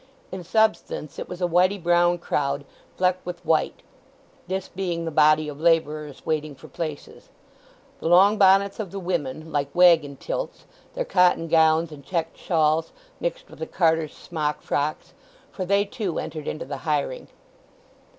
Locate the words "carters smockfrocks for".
13.67-15.65